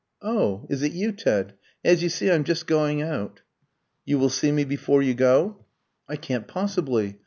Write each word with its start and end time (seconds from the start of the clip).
"Oh, 0.23 0.65
is 0.67 0.81
it 0.81 0.93
you, 0.93 1.11
Ted? 1.11 1.53
As 1.85 2.01
you 2.01 2.09
see, 2.09 2.31
I'm 2.31 2.43
just 2.43 2.65
going 2.65 3.03
out." 3.03 3.41
"You 4.03 4.17
will 4.17 4.29
see 4.31 4.51
me 4.51 4.63
before 4.63 5.03
you 5.03 5.13
go?" 5.13 5.63
"I 6.09 6.15
can't 6.15 6.47
possibly. 6.47 7.19